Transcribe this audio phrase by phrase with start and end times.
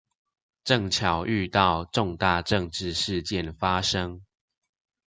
[0.63, 4.23] 正巧遇到重大政治事件發生